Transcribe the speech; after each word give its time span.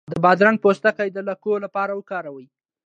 د 0.11 0.13
بادرنګ 0.23 0.57
پوستکی 0.63 1.09
د 1.11 1.17
لکو 1.27 1.51
لپاره 1.65 1.91
وکاروئ 1.95 2.47